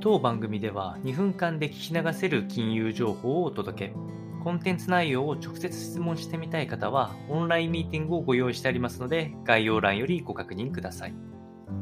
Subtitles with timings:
[0.00, 3.94] 当番組では2分間で聞き流せる金融情報をお届け。
[4.44, 11.14] コンテンツ内容を直接質問してみたい方は、オンラインミーティングをご用意してありますので、概要欄よりご確認ください。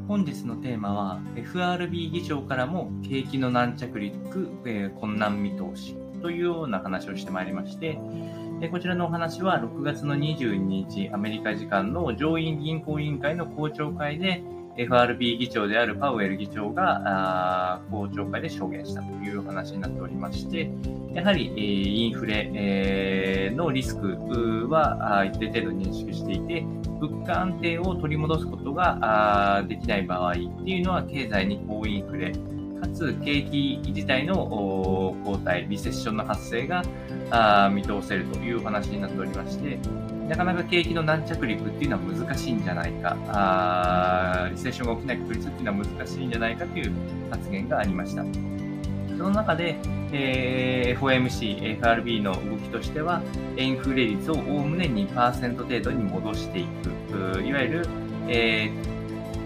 [0.09, 7.99] 本日のテーマは、FRB 議長からも景気の軟着陸、えー、困難見通しというような話をしてまいりまして、
[8.71, 14.43] こちらのお話は6月の22日、アメリカ時間の上院銀行委員会の公聴会で、
[14.77, 20.71] FRB 議長であるパウエル議長が公聴会で証言したという話になっておりまして、
[21.15, 26.61] やはり、インフレ、のリスクは一定程度認識していて、
[27.01, 32.33] 物価安定を取り戻すことができない場合っていうのは経済に高インフレ、
[32.87, 35.15] かつ景気自体の後
[35.45, 36.83] 退、リセッションの発生が
[37.71, 39.79] 見通せるというお話になっておりまして、
[40.29, 46.93] なかなか景気の軟着陸っていうのは難しいんじゃないか、あリセッションが起きない確率っていうのは難しいんじゃないかという
[47.31, 48.25] 発言がありました。
[49.09, 49.77] その中で、
[50.13, 53.23] えー、FOMC、FRB の動きとしては、
[53.57, 56.67] インフレ率をおおむね2%程度に戻してい
[57.13, 57.89] く、いわゆる、
[58.29, 58.86] えー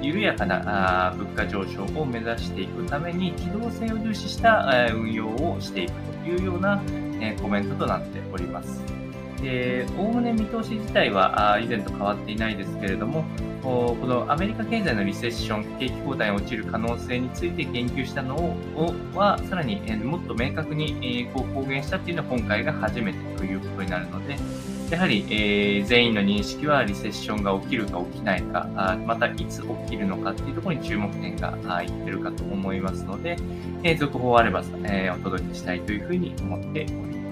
[0.01, 5.93] 緩やかな物価上昇を目指していくために機動性を重視した運用をしていく
[6.25, 6.83] というような
[7.41, 8.83] コメントとなっております。
[9.99, 13.25] おおむね見通し自体は以前と変わっていないですけれども、
[13.63, 24.37] このアメリカ経済のリセッション、景気後退に陥る可能性について言及したのをは、さらにもっと明確にこう公言したというのは今回が初めてということになるので、
[24.91, 33.37] やはり、え、全員の認識はリセッションが起きるか起きないか、あまたいつ起きるのかっていうところに注目点がいってるかと思いますので、
[33.85, 37.30] え、続報あれば、え、お届けしたいというふうに思っております。